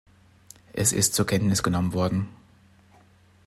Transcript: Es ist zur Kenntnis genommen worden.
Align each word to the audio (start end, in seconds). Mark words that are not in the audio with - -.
Es 0.73 0.93
ist 0.93 1.13
zur 1.13 1.27
Kenntnis 1.27 1.61
genommen 1.61 1.93
worden. 1.93 2.27